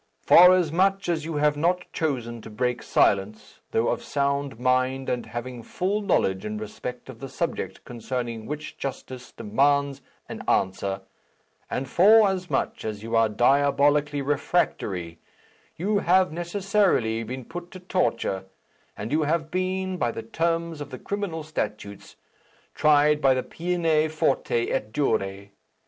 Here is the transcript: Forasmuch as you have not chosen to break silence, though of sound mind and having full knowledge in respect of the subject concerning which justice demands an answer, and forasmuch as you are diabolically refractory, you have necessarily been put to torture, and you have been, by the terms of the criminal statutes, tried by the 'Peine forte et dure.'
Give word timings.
Forasmuch 0.23 1.07
as 1.09 1.25
you 1.25 1.35
have 1.35 1.55
not 1.55 1.85
chosen 1.93 2.41
to 2.41 2.49
break 2.49 2.81
silence, 2.81 3.59
though 3.69 3.89
of 3.89 4.01
sound 4.01 4.59
mind 4.59 5.07
and 5.09 5.27
having 5.27 5.61
full 5.61 6.01
knowledge 6.01 6.43
in 6.43 6.57
respect 6.57 7.07
of 7.07 7.19
the 7.19 7.29
subject 7.29 7.85
concerning 7.85 8.47
which 8.47 8.79
justice 8.79 9.31
demands 9.31 10.01
an 10.27 10.41
answer, 10.47 11.01
and 11.69 11.87
forasmuch 11.87 12.83
as 12.83 13.03
you 13.03 13.15
are 13.15 13.29
diabolically 13.29 14.23
refractory, 14.23 15.19
you 15.75 15.99
have 15.99 16.31
necessarily 16.31 17.21
been 17.21 17.45
put 17.45 17.69
to 17.69 17.79
torture, 17.79 18.45
and 18.97 19.11
you 19.11 19.21
have 19.21 19.51
been, 19.51 19.97
by 19.97 20.09
the 20.09 20.23
terms 20.23 20.81
of 20.81 20.89
the 20.89 20.97
criminal 20.97 21.43
statutes, 21.43 22.15
tried 22.73 23.21
by 23.21 23.35
the 23.35 23.43
'Peine 23.43 24.09
forte 24.09 24.67
et 24.71 24.91
dure.' 24.91 25.49